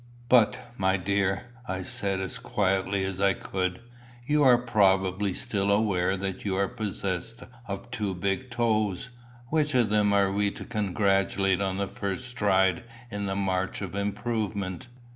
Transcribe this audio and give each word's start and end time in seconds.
"But, 0.29 0.73
my 0.79 0.97
dear," 0.97 1.43
I 1.67 1.83
said, 1.83 2.21
as 2.21 2.39
quietly 2.39 3.05
as 3.05 3.21
I 3.21 3.33
could, 3.33 3.81
"you 4.25 4.41
are 4.41 4.57
probably 4.57 5.31
still 5.31 5.69
aware 5.71 6.17
that 6.17 6.43
you 6.43 6.55
are 6.57 6.67
possessed 6.67 7.43
of 7.67 7.91
two 7.91 8.15
big 8.15 8.49
toes: 8.49 9.11
which 9.49 9.75
of 9.75 9.91
them 9.91 10.11
are 10.11 10.31
we 10.31 10.49
to 10.49 10.65
congratulate 10.65 11.61
on 11.61 11.77
this 11.77 11.91
first 11.91 12.27
stride 12.27 12.83
in 13.11 13.27
the 13.27 13.35
march 13.35 13.81
of 13.83 13.93
improvement?" 13.93 14.87